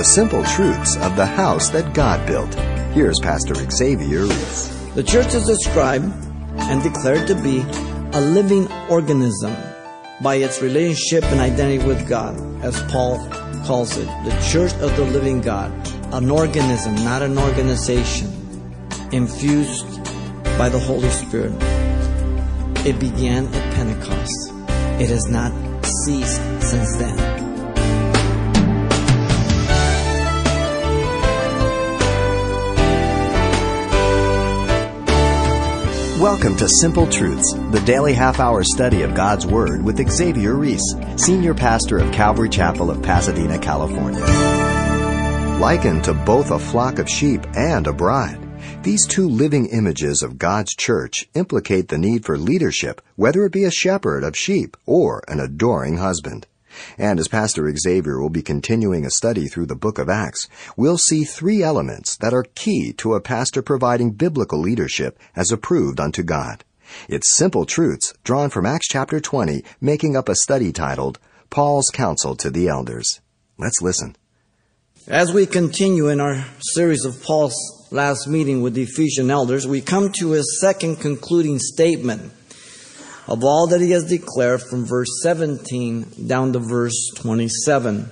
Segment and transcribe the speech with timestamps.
[0.00, 2.54] the simple truths of the house that God built.
[2.94, 4.94] Here's Pastor Xavier Ries.
[4.94, 6.06] The church is described
[6.56, 7.58] and declared to be
[8.14, 9.54] a living organism
[10.22, 12.34] by its relationship and identity with God,
[12.64, 13.18] as Paul
[13.66, 15.70] calls it, the church of the living God,
[16.14, 18.28] an organism, not an organization,
[19.12, 20.02] infused
[20.56, 21.52] by the Holy Spirit.
[22.86, 24.52] It began at Pentecost.
[24.98, 25.52] It has not
[25.84, 27.29] ceased since then.
[36.20, 40.82] Welcome to Simple Truths, the daily half hour study of God's Word with Xavier Ries,
[41.16, 44.20] Senior Pastor of Calvary Chapel of Pasadena, California.
[45.58, 48.38] Likened to both a flock of sheep and a bride,
[48.82, 53.64] these two living images of God's church implicate the need for leadership, whether it be
[53.64, 56.46] a shepherd of sheep or an adoring husband.
[56.98, 60.98] And as Pastor Xavier will be continuing a study through the book of Acts, we'll
[60.98, 66.22] see three elements that are key to a pastor providing biblical leadership as approved unto
[66.22, 66.64] God.
[67.08, 71.18] It's simple truths drawn from Acts chapter 20, making up a study titled
[71.50, 73.20] Paul's Counsel to the Elders.
[73.58, 74.16] Let's listen.
[75.06, 77.56] As we continue in our series of Paul's
[77.90, 82.32] last meeting with the Ephesian elders, we come to his second concluding statement
[83.26, 88.08] of all that he has declared from verse 17 down to verse 27.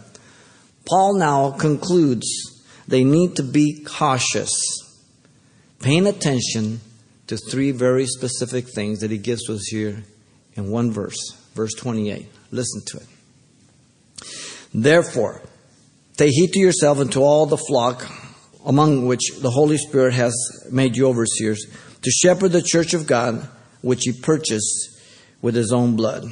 [0.84, 2.26] Paul now concludes
[2.86, 4.52] they need to be cautious,
[5.80, 6.80] paying attention
[7.26, 10.02] to three very specific things that he gives us here
[10.54, 12.26] in one verse, verse 28.
[12.50, 13.06] Listen to it.
[14.72, 15.42] Therefore,
[16.16, 18.06] take heed to yourself and to all the flock
[18.68, 20.34] among which the Holy Spirit has
[20.70, 21.66] made you overseers,
[22.02, 23.48] to shepherd the church of God,
[23.80, 24.97] which he purchased
[25.40, 26.24] with his own blood.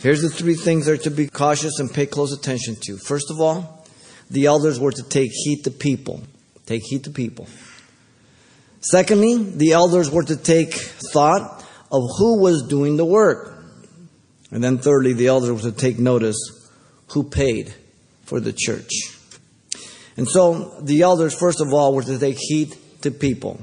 [0.00, 2.96] Here's the three things that are to be cautious and pay close attention to.
[2.96, 3.86] First of all,
[4.30, 6.22] the elders were to take heed to people.
[6.66, 7.46] Take heed to people.
[8.80, 13.62] Secondly, the elders were to take thought of who was doing the work.
[14.50, 16.36] And then thirdly, the elders were to take notice
[17.08, 17.74] who paid
[18.24, 18.90] for the church.
[20.16, 23.60] And so the elders, first of all, were to take heed to people.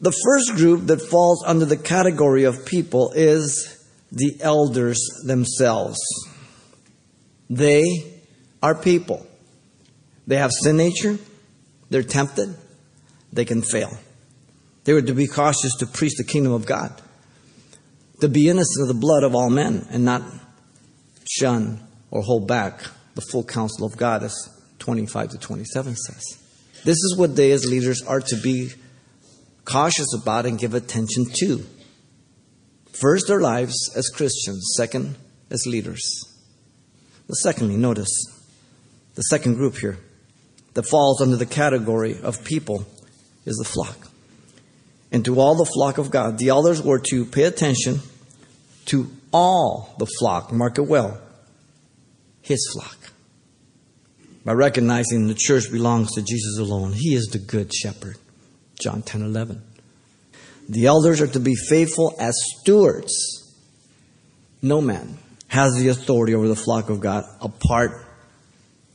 [0.00, 5.98] The first group that falls under the category of people is the elders themselves.
[7.48, 7.82] They
[8.62, 9.26] are people.
[10.26, 11.18] They have sin nature,
[11.90, 12.56] they're tempted,
[13.32, 13.90] they can fail.
[14.84, 17.00] They were to be cautious to preach the kingdom of God,
[18.20, 20.22] to be innocent of the blood of all men, and not
[21.28, 22.84] shun or hold back
[23.14, 24.34] the full counsel of God, as
[24.78, 26.38] 25 to 27 says.
[26.84, 28.72] This is what they as leaders are to be
[29.64, 31.64] cautious about and give attention to.
[32.92, 34.74] First, their lives as Christians.
[34.76, 35.16] Second,
[35.50, 36.02] as leaders.
[37.26, 38.10] The secondly, notice
[39.14, 39.98] the second group here
[40.74, 42.84] that falls under the category of people
[43.44, 44.08] is the flock.
[45.10, 48.00] And to all the flock of God, the elders were to pay attention
[48.86, 51.20] to all the flock, mark it well,
[52.42, 52.98] his flock.
[54.44, 58.16] By recognizing the church belongs to Jesus alone, he is the good shepherd.
[58.80, 59.62] John 10 11.
[60.68, 63.12] The elders are to be faithful as stewards.
[64.62, 65.18] No man
[65.48, 68.06] has the authority over the flock of God apart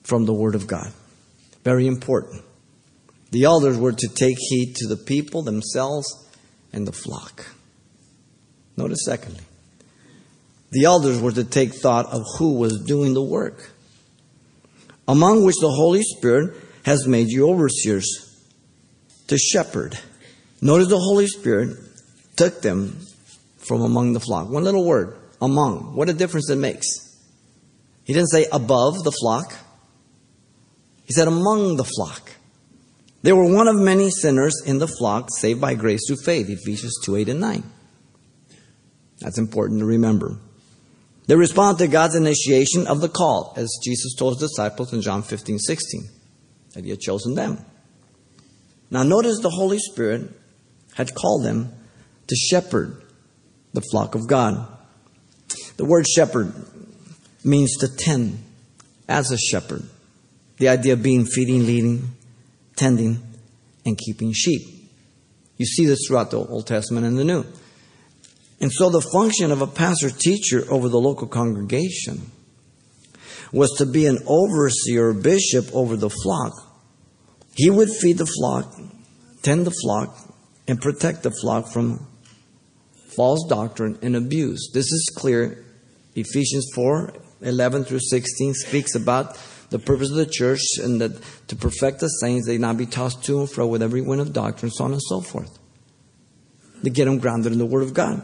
[0.04, 0.92] from the Word of God.
[1.64, 2.44] Very important.
[3.32, 6.28] The elders were to take heed to the people themselves
[6.74, 7.46] and the flock.
[8.76, 9.44] Notice, secondly,
[10.72, 13.72] the elders were to take thought of who was doing the work,
[15.08, 18.29] among which the Holy Spirit has made you overseers
[19.30, 19.98] to shepherd.
[20.62, 21.78] Notice the Holy Spirit
[22.36, 23.00] took them
[23.58, 24.50] from among the flock.
[24.50, 25.96] One little word, among.
[25.96, 26.86] What a difference it makes.
[28.04, 29.54] He didn't say above the flock.
[31.06, 32.32] He said among the flock.
[33.22, 36.96] They were one of many sinners in the flock saved by grace through faith, Ephesians
[37.04, 37.64] 2 8 and 9.
[39.20, 40.40] That's important to remember.
[41.28, 45.22] They respond to God's initiation of the call, as Jesus told his disciples in John
[45.22, 46.10] 15 16,
[46.74, 47.64] that he had chosen them.
[48.92, 50.32] Now, notice the Holy Spirit
[50.94, 51.72] had called them
[52.28, 53.02] to shepherd
[53.74, 54.68] the flock of God.
[55.78, 56.54] The word shepherd
[57.44, 58.44] means to tend
[59.08, 59.84] as a shepherd.
[60.58, 62.16] The idea of being feeding, leading,
[62.76, 63.22] tending,
[63.86, 64.62] and keeping sheep.
[65.58, 67.46] You see this throughout the Old Testament and the New.
[68.62, 72.32] And so the function of a pastor teacher over the local congregation
[73.52, 76.69] was to be an overseer or bishop over the flock
[77.56, 78.74] he would feed the flock,
[79.42, 80.16] tend the flock,
[80.68, 82.08] and protect the flock from
[83.16, 84.70] false doctrine and abuse.
[84.74, 85.66] This is clear.
[86.16, 89.38] Ephesians 4 11 through 16 speaks about
[89.70, 93.24] the purpose of the church and that to perfect the saints, they not be tossed
[93.26, 95.58] to and fro with every wind of doctrine, so on and so forth.
[96.84, 98.22] To get them grounded in the Word of God.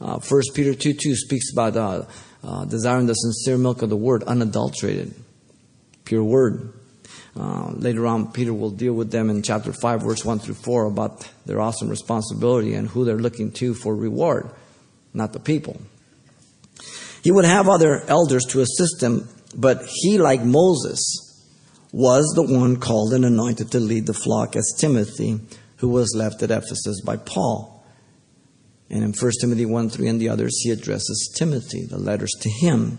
[0.00, 2.04] Uh, 1 Peter 2 2 speaks about uh,
[2.42, 5.14] uh, desiring the sincere milk of the Word, unadulterated,
[6.04, 6.72] pure Word.
[7.36, 10.86] Uh, later on, Peter will deal with them in chapter 5, verse 1 through 4,
[10.86, 14.50] about their awesome responsibility and who they're looking to for reward,
[15.14, 15.80] not the people.
[17.22, 21.28] He would have other elders to assist him, but he, like Moses,
[21.92, 25.40] was the one called and anointed to lead the flock as Timothy,
[25.76, 27.84] who was left at Ephesus by Paul.
[28.90, 32.48] And in 1 Timothy 1 3 and the others, he addresses Timothy, the letters to
[32.48, 32.98] him.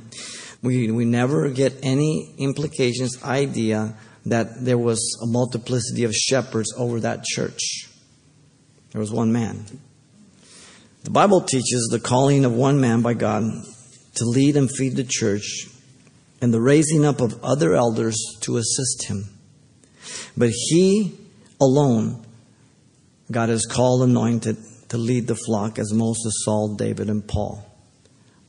[0.61, 3.95] We, we never get any implications, idea
[4.25, 7.89] that there was a multiplicity of shepherds over that church.
[8.91, 9.65] There was one man.
[11.03, 13.43] The Bible teaches the calling of one man by God
[14.15, 15.67] to lead and feed the church
[16.41, 19.29] and the raising up of other elders to assist him.
[20.35, 21.17] But he
[21.61, 22.25] alone,
[23.31, 24.57] God has called anointed
[24.89, 27.68] to lead the flock as Moses, Saul, David, and Paul.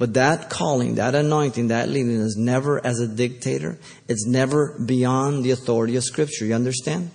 [0.00, 3.78] But that calling, that anointing, that leading is never as a dictator.
[4.08, 6.46] It's never beyond the authority of Scripture.
[6.46, 7.10] You understand?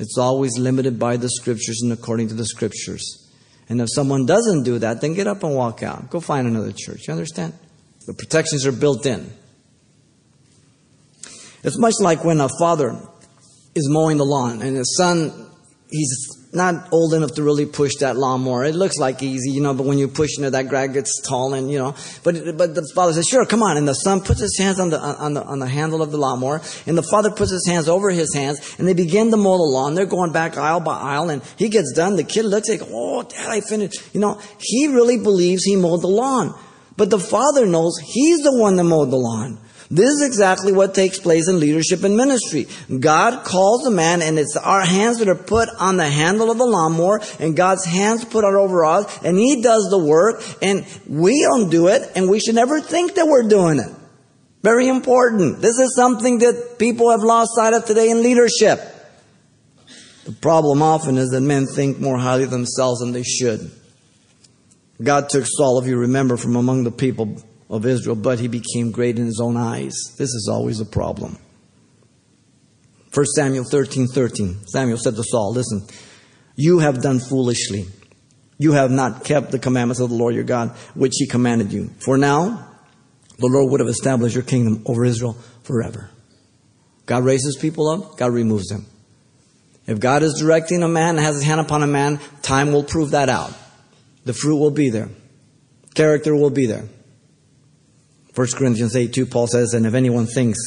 [0.00, 3.30] It's always limited by the Scriptures and according to the Scriptures.
[3.68, 6.10] And if someone doesn't do that, then get up and walk out.
[6.10, 7.06] Go find another church.
[7.06, 7.52] You understand?
[8.08, 9.32] The protections are built in.
[11.62, 13.00] It's much like when a father
[13.76, 15.48] is mowing the lawn and his son,
[15.88, 18.64] he's not old enough to really push that lawnmower.
[18.64, 21.54] It looks like easy, you know, but when you're pushing it, that guy gets tall
[21.54, 23.76] and, you know, but, but the father says, sure, come on.
[23.76, 26.18] And the son puts his hands on the, on the, on the handle of the
[26.18, 29.56] lawnmower and the father puts his hands over his hands and they begin to mow
[29.56, 29.94] the lawn.
[29.94, 32.16] They're going back aisle by aisle and he gets done.
[32.16, 34.14] The kid looks like, oh, dad, I finished.
[34.14, 36.58] You know, he really believes he mowed the lawn.
[36.96, 39.58] But the father knows he's the one that mowed the lawn.
[39.94, 42.66] This is exactly what takes place in leadership and ministry.
[42.98, 46.58] God calls a man and it's our hands that are put on the handle of
[46.58, 50.84] the lawnmower and God's hands put out over us and He does the work and
[51.06, 53.88] we don't do it and we should never think that we're doing it.
[54.64, 55.60] Very important.
[55.60, 58.80] This is something that people have lost sight of today in leadership.
[60.24, 63.70] The problem often is that men think more highly of themselves than they should.
[65.00, 68.90] God took Saul, if you remember, from among the people of Israel, but he became
[68.90, 69.94] great in his own eyes.
[70.18, 71.38] This is always a problem.
[73.12, 74.66] 1 Samuel 13 13.
[74.66, 75.86] Samuel said to Saul, Listen,
[76.56, 77.86] you have done foolishly.
[78.58, 81.90] You have not kept the commandments of the Lord your God, which he commanded you.
[81.98, 82.68] For now,
[83.38, 86.10] the Lord would have established your kingdom over Israel forever.
[87.06, 88.86] God raises people up, God removes them.
[89.86, 92.84] If God is directing a man and has his hand upon a man, time will
[92.84, 93.52] prove that out.
[94.24, 95.10] The fruit will be there.
[95.94, 96.88] Character will be there.
[98.34, 100.58] 1 Corinthians 8 2, Paul says, And if anyone thinks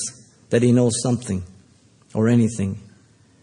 [0.50, 1.44] that he knows something
[2.14, 2.80] or anything,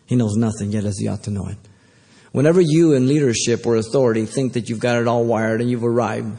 [0.07, 1.59] he knows nothing yet as he ought to know it.
[2.33, 5.85] Whenever you in leadership or authority think that you've got it all wired and you've
[5.85, 6.37] arrived,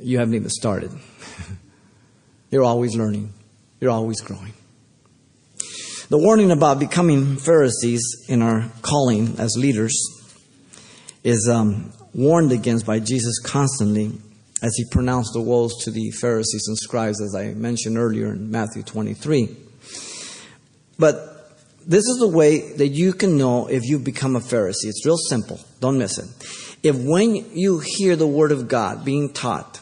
[0.00, 0.90] you haven't even started.
[2.50, 3.32] You're always learning,
[3.80, 4.52] you're always growing.
[6.08, 9.92] The warning about becoming Pharisees in our calling as leaders
[11.24, 14.12] is um, warned against by Jesus constantly
[14.64, 18.50] as he pronounced the woes to the Pharisees and scribes, as I mentioned earlier in
[18.50, 19.54] Matthew 23.
[20.98, 24.86] But this is the way that you can know if you've become a Pharisee.
[24.86, 25.60] It's real simple.
[25.80, 26.28] Don't miss it.
[26.82, 29.80] If when you hear the Word of God being taught,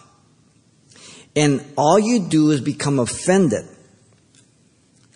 [1.36, 3.64] and all you do is become offended,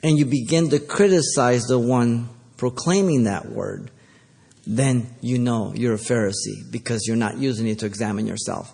[0.05, 3.91] and you begin to criticize the one proclaiming that word,
[4.65, 8.73] then you know you're a Pharisee because you're not using it to examine yourself.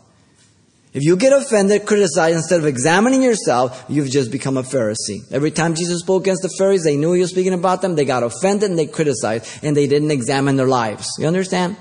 [0.92, 5.20] If you get offended, criticize, instead of examining yourself, you've just become a Pharisee.
[5.30, 8.04] Every time Jesus spoke against the Pharisees, they knew he was speaking about them, they
[8.04, 11.08] got offended and they criticized, and they didn't examine their lives.
[11.18, 11.76] You understand?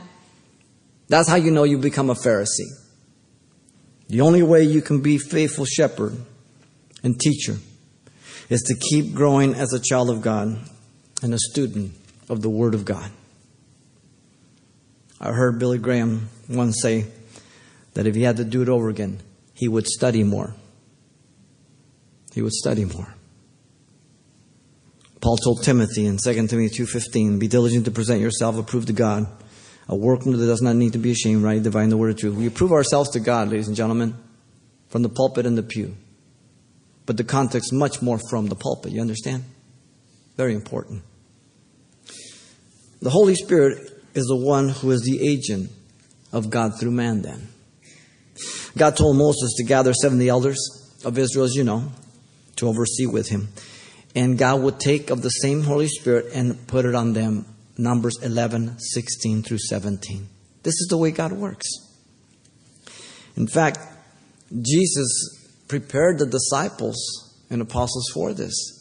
[1.10, 2.70] That's how you know you become a Pharisee.
[4.08, 6.18] The only way you can be faithful shepherd
[7.03, 7.58] and teacher
[8.50, 10.58] is to keep growing as a child of God
[11.22, 11.94] and a student
[12.30, 13.12] of the Word of God.
[15.20, 17.06] I heard Billy Graham once say,
[17.94, 19.20] that if he had to do it over again,
[19.54, 20.54] he would study more.
[22.34, 23.14] He would study more.
[25.20, 29.28] Paul told Timothy in 2 Timothy 2.15, Be diligent to present yourself approved to God,
[29.88, 31.62] a workman that does not need to be ashamed, right?
[31.62, 32.36] Divine the word of truth.
[32.36, 34.16] We approve ourselves to God, ladies and gentlemen,
[34.90, 35.96] from the pulpit and the pew.
[37.06, 39.44] But the context much more from the pulpit, you understand?
[40.38, 41.04] Very important.
[43.02, 45.72] The Holy Spirit is the one who is the agent
[46.32, 47.48] of God through man then.
[48.78, 50.60] God told Moses to gather 70 elders
[51.04, 51.92] of Israel, as you know,
[52.58, 53.50] to oversee with him.
[54.16, 57.46] And God would take of the same Holy Spirit and put it on them.
[57.78, 60.28] Numbers 11, 16 through 17.
[60.63, 61.68] This is the way God works.
[63.36, 63.80] In fact,
[64.62, 66.98] Jesus prepared the disciples
[67.50, 68.81] and apostles for this.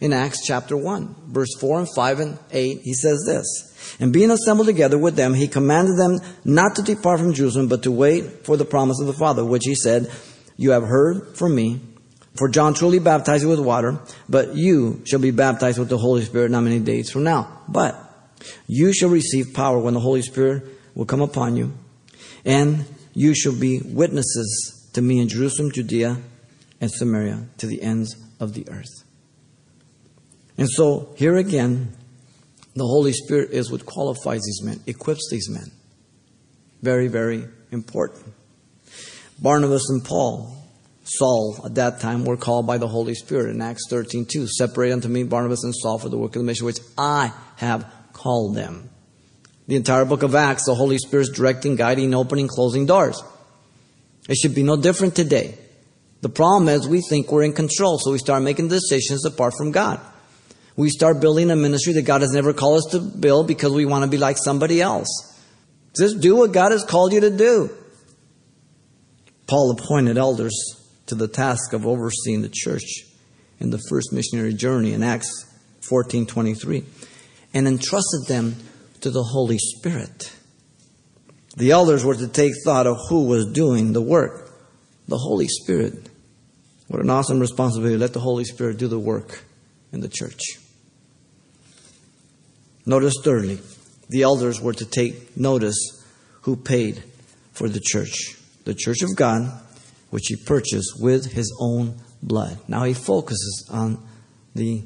[0.00, 4.30] In Acts chapter 1, verse 4 and 5 and 8, he says this And being
[4.30, 8.44] assembled together with them, he commanded them not to depart from Jerusalem, but to wait
[8.44, 10.08] for the promise of the Father, which he said,
[10.56, 11.80] You have heard from me.
[12.36, 16.52] For John truly baptized with water, but you shall be baptized with the Holy Spirit
[16.52, 17.62] not many days from now.
[17.66, 17.96] But
[18.68, 20.62] you shall receive power when the Holy Spirit
[20.94, 21.72] will come upon you,
[22.44, 26.18] and you shall be witnesses to me in Jerusalem, Judea,
[26.80, 29.07] and Samaria, to the ends of the earth.
[30.58, 31.94] And so, here again,
[32.74, 35.70] the Holy Spirit is what qualifies these men, equips these men.
[36.82, 38.34] Very, very important.
[39.40, 40.58] Barnabas and Paul
[41.08, 44.46] Saul at that time were called by the Holy Spirit in Acts 13 2.
[44.46, 47.90] Separate unto me Barnabas and Saul for the work of the mission which I have
[48.12, 48.90] called them.
[49.68, 53.22] The entire book of Acts, the Holy Spirit is directing, guiding, opening, closing doors.
[54.28, 55.56] It should be no different today.
[56.20, 59.72] The problem is we think we're in control, so we start making decisions apart from
[59.72, 60.00] God.
[60.78, 63.84] We start building a ministry that God has never called us to build because we
[63.84, 65.08] want to be like somebody else.
[65.98, 67.70] Just do what God has called you to do.
[69.48, 70.54] Paul appointed elders
[71.06, 72.84] to the task of overseeing the church
[73.58, 75.46] in the first missionary journey in Acts
[75.80, 76.84] 14:23
[77.52, 78.54] and entrusted them
[79.00, 80.30] to the Holy Spirit.
[81.56, 84.54] The elders were to take thought of who was doing the work.
[85.08, 86.08] The Holy Spirit.
[86.86, 87.96] What an awesome responsibility.
[87.96, 89.42] Let the Holy Spirit do the work
[89.92, 90.38] in the church.
[92.88, 93.60] Notice thirdly,
[94.08, 95.76] the elders were to take notice
[96.42, 97.04] who paid
[97.52, 98.34] for the church.
[98.64, 99.62] The church of God
[100.10, 102.58] which he purchased with his own blood.
[102.66, 104.02] Now he focuses on
[104.54, 104.82] the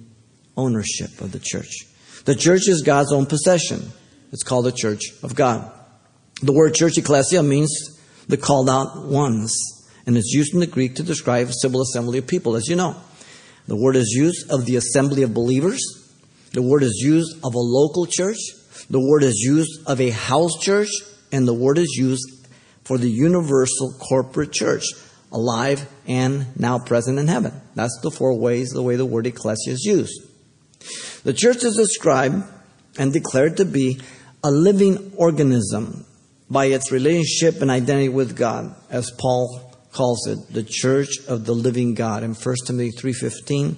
[0.57, 1.87] ownership of the church.
[2.25, 3.93] The church is God's own possession.
[4.33, 5.71] It's called the church of God.
[6.43, 9.55] The word church, ecclesia, means the called out ones,
[10.07, 12.77] and it's used in the Greek to describe a civil assembly of people, as you
[12.77, 12.97] know.
[13.69, 15.81] The word is used of the assembly of believers.
[16.53, 18.39] The word is used of a local church.
[18.91, 20.91] The word is used of a house church.
[21.33, 22.49] And the word is used
[22.85, 24.85] for the universal corporate church
[25.33, 27.59] alive, and now present in heaven.
[27.75, 30.29] That's the four ways, the way the word ecclesia is used.
[31.25, 32.45] The church is described
[32.99, 34.01] and declared to be
[34.45, 36.05] a living organism
[36.51, 41.55] by its relationship and identity with God, as Paul calls it, the church of the
[41.55, 43.77] living God in 1 Timothy 3.15,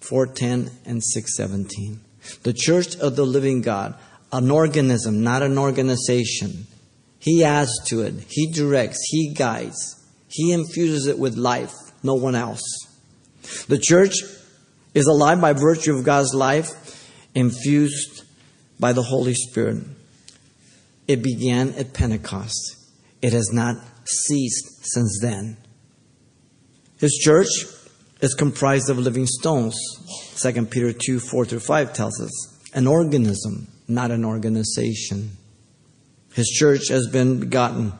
[0.00, 1.98] 4.10, and 6.17.
[2.42, 3.94] The church of the living God,
[4.32, 6.66] an organism, not an organization.
[7.18, 9.96] He adds to it, He directs, He guides.
[10.28, 12.62] He infuses it with life, no one else.
[13.66, 14.14] The church
[14.94, 16.70] is alive by virtue of God's life,
[17.34, 18.24] infused
[18.78, 19.84] by the Holy Spirit.
[21.06, 22.76] It began at Pentecost.
[23.22, 25.56] It has not ceased since then.
[26.98, 27.48] His church
[28.20, 29.76] is comprised of living stones.
[30.36, 32.54] 2 Peter 2 4 through 5 tells us.
[32.74, 35.36] An organism, not an organization.
[36.34, 37.92] His church has been begotten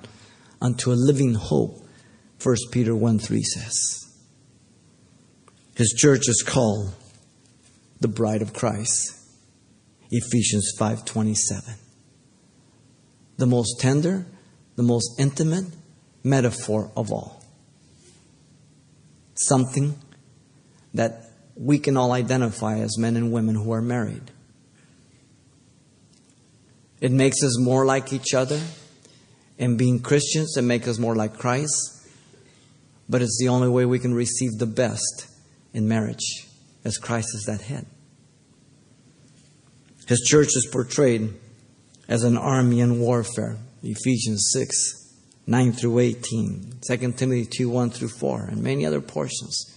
[0.61, 1.85] unto a living hope
[2.43, 4.15] 1 Peter 1 3 says.
[5.75, 6.93] His church is called
[8.01, 9.15] the bride of Christ.
[10.11, 11.75] Ephesians 5:27.
[13.37, 14.27] The most tender,
[14.77, 15.67] the most intimate
[16.25, 17.45] metaphor of all.
[19.35, 19.97] Something
[20.99, 24.31] that we can all identify as men and women who are married.
[27.01, 28.61] It makes us more like each other.
[29.59, 31.99] And being Christians, it makes us more like Christ
[33.09, 35.27] but it's the only way we can receive the best
[35.73, 36.47] in marriage,
[36.85, 37.87] as Christ is that head.
[40.07, 41.35] His church is portrayed
[42.07, 43.57] as an army in warfare.
[43.83, 45.15] Ephesians 6,
[45.47, 49.75] 9 through 18, 2 Timothy 2, 1 through 4, and many other portions.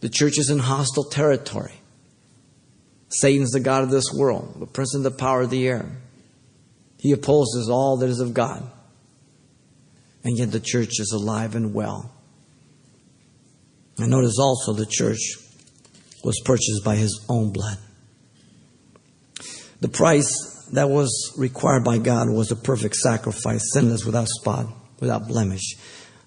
[0.00, 1.74] The church is in hostile territory.
[3.08, 5.86] Satan's the God of this world, the prince of the power of the air.
[6.98, 8.68] He opposes all that is of God
[10.24, 12.12] and yet the church is alive and well.
[13.98, 15.36] And notice also the church
[16.22, 17.78] was purchased by his own blood.
[19.80, 24.66] The price that was required by God was a perfect sacrifice, sinless, without spot,
[25.00, 25.76] without blemish.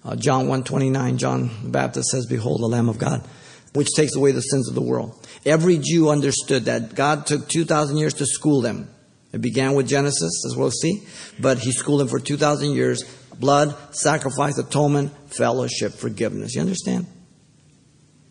[0.04, 3.26] Uh, John 129, John the Baptist says, Behold the Lamb of God,
[3.72, 5.26] which takes away the sins of the world.
[5.46, 8.88] Every Jew understood that God took 2,000 years to school them.
[9.32, 11.02] It began with Genesis, as we'll see,
[11.40, 13.04] but he schooled them for 2,000 years
[13.38, 16.54] blood, sacrifice, atonement, fellowship, forgiveness.
[16.54, 17.06] You understand?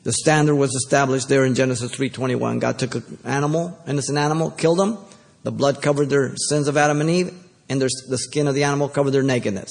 [0.04, 2.60] The standard was established there in Genesis 3:21.
[2.60, 4.98] God took an animal, innocent animal, killed them.
[5.44, 7.34] The blood covered their sins of Adam and Eve,
[7.70, 9.70] and their, the skin of the animal covered their nakedness.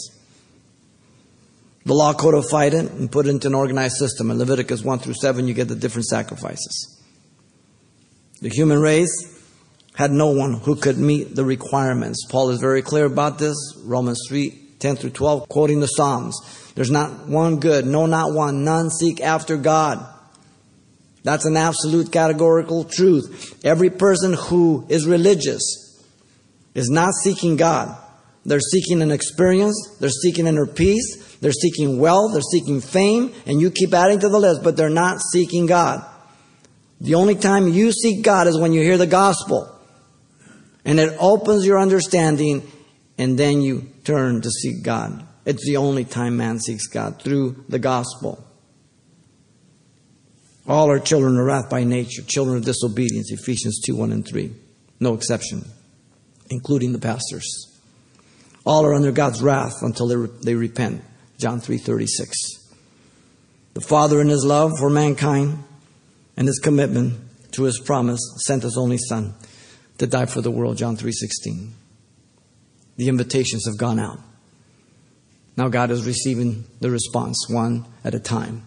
[1.85, 4.31] The law codified it and put it into an organized system.
[4.31, 7.03] In Leviticus 1 through 7, you get the different sacrifices.
[8.43, 9.39] The human race
[9.95, 12.27] had no one who could meet the requirements.
[12.31, 13.57] Paul is very clear about this.
[13.85, 16.73] Romans 3 10 through 12, quoting the Psalms.
[16.75, 18.65] There's not one good, no, not one.
[18.65, 20.07] None seek after God.
[21.23, 23.61] That's an absolute categorical truth.
[23.63, 26.03] Every person who is religious
[26.75, 27.95] is not seeking God.
[28.45, 33.61] They're seeking an experience, they're seeking inner peace, they're seeking wealth, they're seeking fame, and
[33.61, 36.05] you keep adding to the list, but they're not seeking God.
[37.01, 39.75] The only time you seek God is when you hear the gospel.
[40.85, 42.67] And it opens your understanding,
[43.19, 45.27] and then you turn to seek God.
[45.45, 48.45] It's the only time man seeks God through the gospel.
[50.67, 54.55] All are children of wrath by nature, children of disobedience, Ephesians 2 1 and 3.
[55.01, 55.65] No exception,
[56.51, 57.70] including the pastors.
[58.65, 61.03] All are under God's wrath until they, re- they repent,
[61.39, 62.33] John 3:36.
[63.75, 65.65] The Father, in His love for mankind
[66.37, 67.19] and His commitment
[67.53, 69.35] to His promise, sent His only Son
[69.99, 71.71] to die for the world, John 3:16.
[72.97, 74.21] The invitations have gone out.
[75.57, 78.65] Now God is receiving the response one at a time.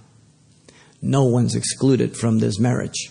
[1.01, 3.09] No one's excluded from this marriage.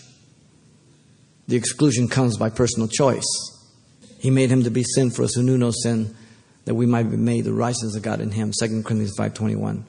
[1.47, 3.25] The exclusion comes by personal choice.
[4.19, 6.15] He made him to be sin for us who knew no sin,
[6.65, 8.51] that we might be made the righteousness of God in him.
[8.57, 9.83] 2 Corinthians 5.21.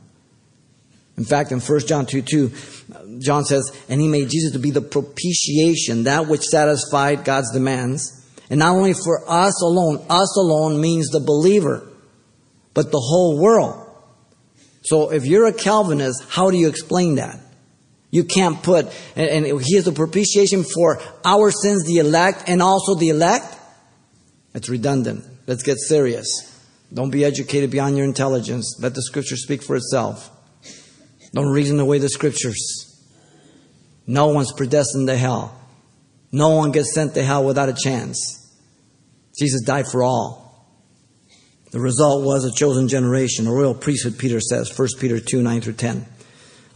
[1.17, 2.53] In fact, in 1 John 2 2,
[3.21, 8.21] John says, And he made Jesus to be the propitiation, that which satisfied God's demands.
[8.51, 11.87] And not only for us alone, us alone means the believer,
[12.75, 13.81] but the whole world.
[14.83, 17.39] So if you're a Calvinist, how do you explain that?
[18.11, 22.61] You can't put, and, and he is the propitiation for our sins, the elect, and
[22.61, 23.59] also the elect.
[24.55, 25.25] It's redundant.
[25.47, 26.54] Let's get serious.
[26.93, 28.77] Don't be educated beyond your intelligence.
[28.81, 30.31] Let the scripture speak for itself.
[31.33, 32.91] Don't reason away the scriptures.
[34.07, 35.61] No one's predestined to hell.
[36.31, 38.41] No one gets sent to hell without a chance.
[39.39, 40.45] Jesus died for all.
[41.73, 45.61] The result was a chosen generation, a royal priesthood, Peter says, 1 Peter 2 9
[45.61, 46.07] through 10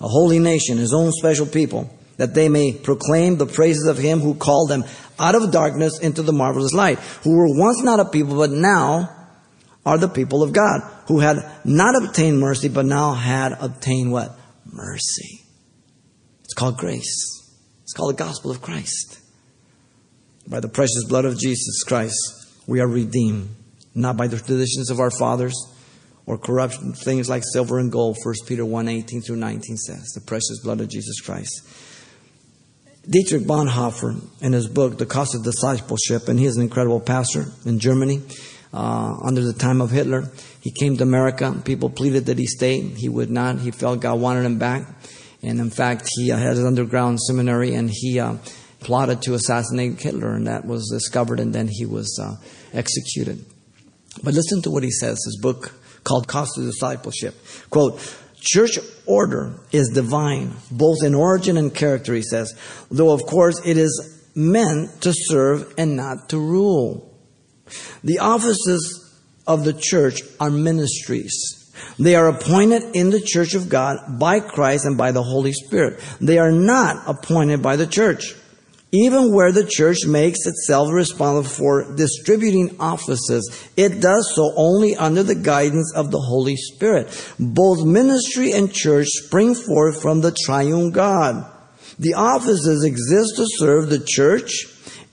[0.00, 4.20] a holy nation, his own special people, that they may proclaim the praises of him
[4.20, 4.84] who called them
[5.18, 9.17] out of darkness into the marvelous light, who were once not a people, but now
[9.84, 14.38] are the people of God, who had not obtained mercy, but now had obtained what?
[14.70, 15.44] Mercy.
[16.44, 17.38] It's called grace.
[17.82, 19.20] It's called the gospel of Christ.
[20.46, 22.16] By the precious blood of Jesus Christ,
[22.66, 23.48] we are redeemed,
[23.94, 25.54] not by the traditions of our fathers
[26.26, 30.20] or corruption, things like silver and gold, 1 Peter 1 18 through 19 says, the
[30.20, 31.66] precious blood of Jesus Christ.
[33.08, 37.46] Dietrich Bonhoeffer, in his book, The Cost of Discipleship, and he is an incredible pastor
[37.64, 38.20] in Germany
[38.72, 40.30] uh, under the time of Hitler.
[40.60, 41.60] He came to America.
[41.64, 42.80] People pleaded that he stay.
[42.80, 43.58] He would not.
[43.58, 44.86] He felt God wanted him back.
[45.42, 48.36] And in fact, he uh, had an underground seminary and he uh,
[48.80, 52.34] plotted to assassinate Hitler, and that was discovered, and then he was uh,
[52.72, 53.44] executed.
[54.22, 55.18] But listen to what he says.
[55.24, 55.72] His book,
[56.04, 57.34] called Cost of Discipleship.
[57.70, 58.00] Quote,
[58.40, 62.54] Church order is divine, both in origin and character, he says,
[62.90, 67.07] though of course it is meant to serve and not to rule.
[68.04, 71.32] The offices of the church are ministries.
[71.98, 76.00] They are appointed in the church of God by Christ and by the Holy Spirit.
[76.20, 78.34] They are not appointed by the church.
[78.90, 85.22] Even where the church makes itself responsible for distributing offices, it does so only under
[85.22, 87.08] the guidance of the Holy Spirit.
[87.38, 91.44] Both ministry and church spring forth from the triune God.
[91.98, 94.66] The offices exist to serve the church,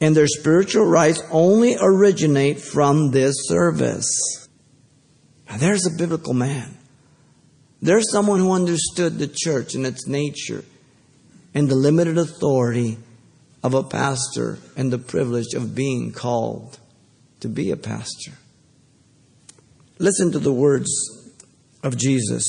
[0.06, 4.48] and their spiritual rights only originate from this service.
[5.50, 6.78] Now, there's a biblical man.
[7.82, 10.64] There's someone who understood the church and its nature
[11.56, 13.00] and the limited authority
[13.64, 16.78] of a pastor and the privilege of being called
[17.40, 18.34] to be a pastor.
[19.98, 20.92] Listen to the words
[21.82, 22.46] of Jesus,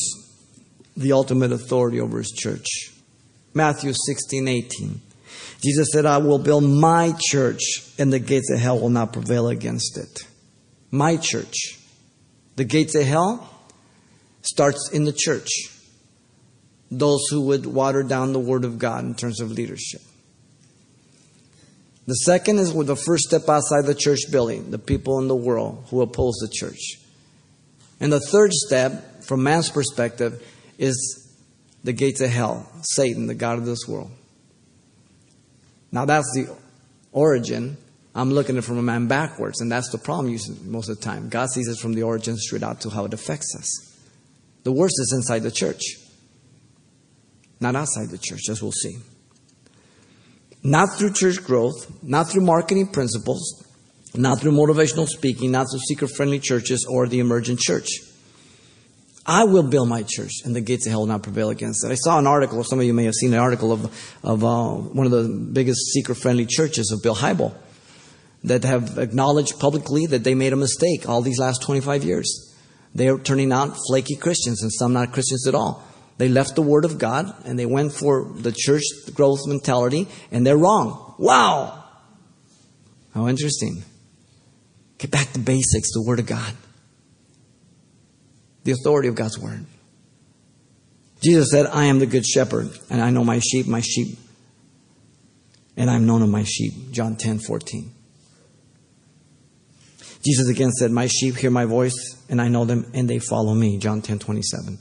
[0.95, 2.93] the ultimate authority over his church.
[3.55, 5.01] Matthew 16, 18.
[5.63, 7.61] Jesus said, I will build my church,
[7.99, 10.27] and the gates of hell will not prevail against it.
[10.91, 11.79] My church.
[12.57, 13.49] The gates of hell
[14.43, 15.49] starts in the church.
[16.91, 20.01] Those who would water down the word of God in terms of leadership.
[22.07, 25.35] The second is with the first step outside the church building, the people in the
[25.35, 27.01] world who oppose the church.
[27.99, 30.43] And the third step from man's perspective,
[30.79, 31.29] is
[31.85, 34.11] the gates of hell, Satan, the God of this world.
[35.97, 36.55] Now that's the
[37.11, 37.79] origin.
[38.15, 41.03] I'm looking at it from a man backwards, and that's the problem most of the
[41.03, 41.31] time.
[41.31, 43.97] God sees it from the origin straight out to how it affects us.
[44.65, 45.81] The worst is inside the church,
[47.61, 48.99] not outside the church, as we'll see.
[50.63, 53.65] Not through church growth, not through marketing principles,
[54.15, 57.89] not through motivational speaking, not through seeker friendly churches or the emergent church.
[59.27, 61.91] I will build my church, and the gates of hell will not prevail against it.
[61.91, 63.85] I saw an article, some of you may have seen an article of,
[64.23, 67.53] of uh, one of the biggest seeker friendly churches of Bill Hybel
[68.45, 72.55] that have acknowledged publicly that they made a mistake all these last 25 years.
[72.95, 75.83] They are turning out flaky Christians and some not Christians at all.
[76.19, 80.47] They left the Word of God and they went for the church growth mentality and
[80.47, 81.15] they're wrong.
[81.19, 81.85] Wow!
[83.13, 83.83] How interesting.
[84.99, 86.55] Get back to basics, the Word of God
[88.67, 89.65] the authority of God's word.
[91.23, 94.19] Jesus said, I am the good shepherd, and I know my sheep, my sheep,
[95.77, 96.91] and I'm known of my sheep.
[96.91, 97.93] John 10 14.
[100.25, 101.95] Jesus again said, My sheep hear my voice,
[102.29, 103.79] and I know them, and they follow me.
[103.79, 104.79] John 10 27.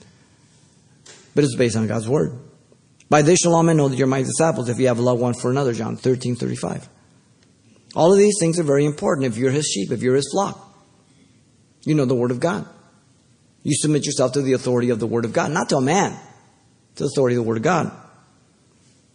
[1.34, 2.38] But it's based on God's word.
[3.10, 5.36] By this shall all men know that you're my disciples if you have love one
[5.36, 5.74] for another.
[5.74, 6.90] John 13 35.
[7.96, 10.62] All of these things are very important if you're his sheep, if you're his flock.
[11.86, 12.68] You know the word of God.
[13.66, 16.16] You submit yourself to the authority of the Word of God, not to a man,
[16.98, 17.92] to the authority of the Word of God.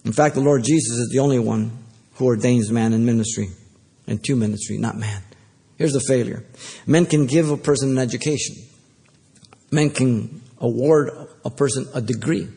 [0.05, 1.71] In fact, the Lord Jesus is the only one
[2.15, 3.51] who ordains man in ministry
[4.09, 5.23] and to ministry, not man.
[5.79, 6.43] Here's the failure
[6.85, 8.57] men can give a person an education,
[9.71, 11.11] men can award
[11.45, 12.49] a person a degree.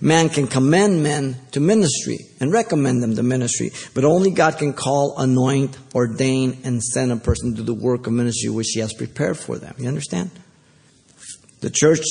[0.00, 4.72] Man can commend men to ministry and recommend them to ministry, but only God can
[4.72, 8.94] call, anoint, ordain, and send a person to the work of ministry which He has
[8.94, 9.74] prepared for them.
[9.78, 10.30] You understand?
[11.64, 12.04] The church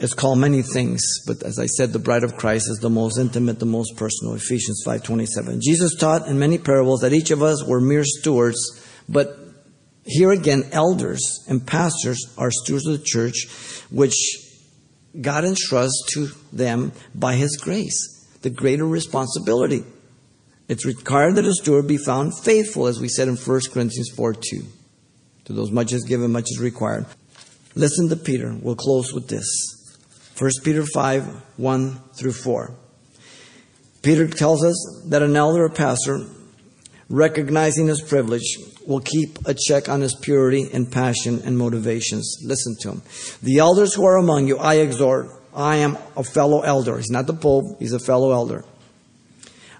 [0.00, 3.16] is called many things, but as I said, the bride of Christ is the most
[3.16, 4.34] intimate, the most personal.
[4.34, 5.60] Ephesians 5:27.
[5.60, 8.58] Jesus taught in many parables that each of us were mere stewards,
[9.08, 9.38] but
[10.04, 13.46] here again, elders and pastors are stewards of the church,
[13.88, 14.16] which
[15.20, 18.26] God entrusts to them by His grace.
[18.42, 19.84] The greater responsibility.
[20.66, 24.34] It's required that a steward be found faithful, as we said in 1 Corinthians 4
[24.34, 24.40] 2.
[25.44, 27.06] To those much is given, much is required.
[27.76, 28.56] Listen to Peter.
[28.58, 29.46] We'll close with this.
[30.38, 31.26] 1 Peter 5
[31.58, 32.74] 1 through 4.
[34.00, 36.20] Peter tells us that an elder or pastor,
[37.10, 42.38] recognizing his privilege, will keep a check on his purity and passion and motivations.
[42.42, 43.02] Listen to him.
[43.42, 45.28] The elders who are among you, I exhort.
[45.54, 46.96] I am a fellow elder.
[46.96, 48.64] He's not the Pope, he's a fellow elder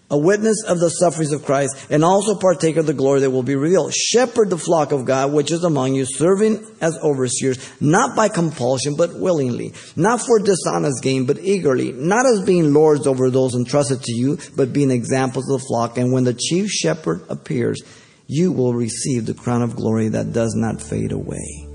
[0.08, 3.42] a witness of the sufferings of Christ, and also partake of the glory that will
[3.42, 3.92] be revealed.
[3.92, 8.94] Shepherd the flock of God which is among you, serving as overseers, not by compulsion,
[8.96, 14.02] but willingly, not for dishonest gain, but eagerly, not as being lords over those entrusted
[14.02, 15.98] to you, but being examples of the flock.
[15.98, 17.82] And when the chief shepherd appears,
[18.28, 21.66] you will receive the crown of glory that does not fade away.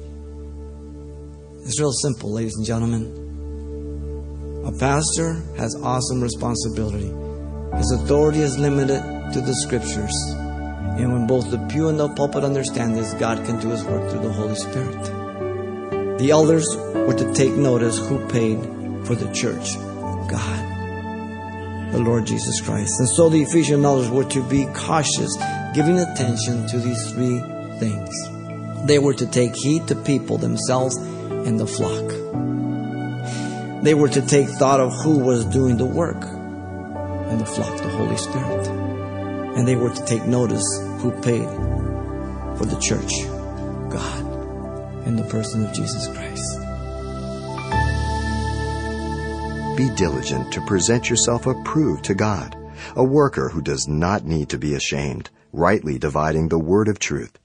[1.63, 3.29] It's real simple, ladies and gentlemen.
[4.65, 7.30] A pastor has awesome responsibility.
[7.77, 9.01] His authority is limited
[9.33, 10.13] to the scriptures.
[10.97, 14.09] And when both the pew and the pulpit understand this, God can do his work
[14.11, 16.19] through the Holy Spirit.
[16.19, 18.59] The elders were to take notice who paid
[19.05, 19.75] for the church
[20.31, 22.99] God, the Lord Jesus Christ.
[22.99, 25.35] And so the Ephesian elders were to be cautious,
[25.73, 27.39] giving attention to these three
[27.79, 28.87] things.
[28.87, 32.07] They were to take heed to people themselves and the flock.
[33.83, 36.23] They were to take thought of who was doing the work
[37.31, 38.67] and the flock, the Holy Spirit.
[39.55, 40.65] And they were to take notice
[40.99, 41.47] who paid
[42.57, 43.11] for the church
[43.89, 46.57] God in the person of Jesus Christ.
[49.77, 52.57] Be diligent to present yourself approved to God,
[52.95, 57.39] a worker who does not need to be ashamed, rightly dividing the word of truth.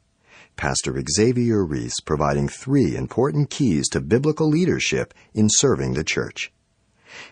[0.56, 6.50] Pastor Xavier Ries providing three important keys to biblical leadership in serving the church.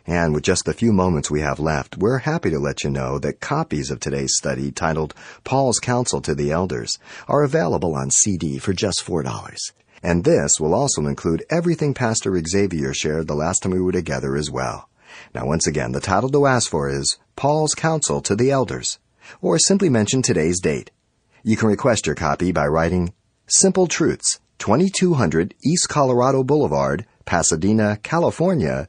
[0.07, 3.19] And with just the few moments we have left, we're happy to let you know
[3.19, 8.59] that copies of today's study titled Paul's Counsel to the Elders are available on CD
[8.59, 9.73] for just $4.
[10.03, 14.37] And this will also include everything Pastor Xavier shared the last time we were together
[14.37, 14.89] as well.
[15.35, 18.99] Now, once again, the title to ask for is Paul's Counsel to the Elders,
[19.41, 20.91] or simply mention today's date.
[21.43, 23.15] You can request your copy by writing
[23.47, 28.89] Simple Truths, 2200 East Colorado Boulevard, Pasadena, California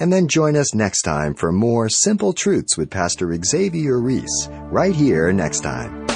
[0.00, 4.94] And then join us next time for more Simple Truths with Pastor Xavier Ries, right
[4.94, 6.06] here next time.